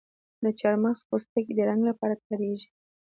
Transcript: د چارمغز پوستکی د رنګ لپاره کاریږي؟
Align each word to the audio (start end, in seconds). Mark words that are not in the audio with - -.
د 0.43 0.45
چارمغز 0.59 0.99
پوستکی 1.07 1.53
د 1.55 1.59
رنګ 1.69 1.81
لپاره 1.89 2.15
کاریږي؟ 2.25 2.67